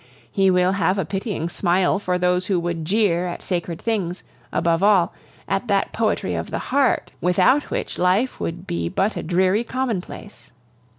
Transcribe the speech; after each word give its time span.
He 0.31 0.49
will 0.49 0.71
have 0.71 0.97
a 0.97 1.05
pitying 1.05 1.47
smile 1.47 1.99
for 1.99 2.17
those 2.17 2.47
who 2.47 2.59
would 2.59 2.85
jeer 2.85 3.27
at 3.27 3.43
sacred 3.43 3.79
things, 3.79 4.23
above 4.51 4.81
all, 4.81 5.13
at 5.47 5.67
that 5.67 5.93
poetry 5.93 6.33
of 6.33 6.49
the 6.49 6.57
heart, 6.73 7.11
without 7.21 7.69
which 7.69 7.99
life 7.99 8.39
would 8.39 8.65
be 8.65 8.89
but 8.89 9.15
a 9.15 9.21
dreary 9.21 9.63
commonplace. 9.63 10.49